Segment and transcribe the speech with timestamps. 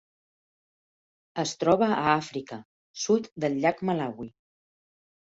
[1.43, 2.57] Es troba a Àfrica:
[3.01, 4.27] sud del llac Malawi.